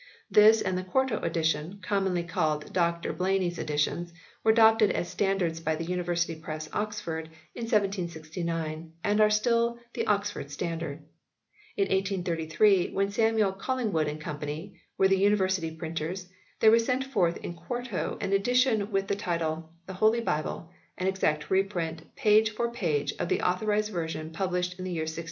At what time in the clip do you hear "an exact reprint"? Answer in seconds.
20.97-22.15